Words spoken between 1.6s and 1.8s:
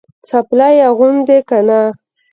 نه؟